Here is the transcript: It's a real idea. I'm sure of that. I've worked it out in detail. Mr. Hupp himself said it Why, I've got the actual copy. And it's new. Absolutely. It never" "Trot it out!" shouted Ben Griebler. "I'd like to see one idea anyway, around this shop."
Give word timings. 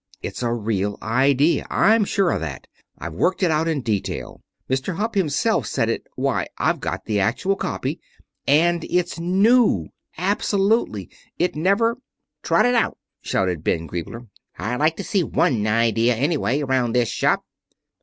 It's 0.23 0.41
a 0.41 0.51
real 0.51 0.97
idea. 1.03 1.67
I'm 1.69 2.05
sure 2.05 2.31
of 2.31 2.41
that. 2.41 2.65
I've 2.97 3.13
worked 3.13 3.43
it 3.43 3.51
out 3.51 3.67
in 3.67 3.81
detail. 3.81 4.41
Mr. 4.67 4.95
Hupp 4.95 5.13
himself 5.13 5.67
said 5.67 5.89
it 5.91 6.07
Why, 6.15 6.47
I've 6.57 6.79
got 6.79 7.05
the 7.05 7.19
actual 7.19 7.55
copy. 7.55 7.99
And 8.47 8.83
it's 8.85 9.19
new. 9.19 9.89
Absolutely. 10.17 11.11
It 11.37 11.55
never" 11.55 11.97
"Trot 12.41 12.65
it 12.65 12.73
out!" 12.73 12.97
shouted 13.21 13.63
Ben 13.63 13.85
Griebler. 13.85 14.25
"I'd 14.57 14.77
like 14.79 14.97
to 14.97 15.03
see 15.03 15.23
one 15.23 15.67
idea 15.67 16.15
anyway, 16.15 16.61
around 16.63 16.93
this 16.93 17.09
shop." 17.09 17.45